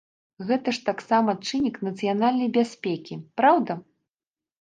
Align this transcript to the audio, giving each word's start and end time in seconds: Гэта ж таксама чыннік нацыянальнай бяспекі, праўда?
Гэта 0.51 0.71
ж 0.77 0.79
таксама 0.85 1.35
чыннік 1.47 1.77
нацыянальнай 1.87 2.49
бяспекі, 2.57 3.19
праўда? 3.41 3.77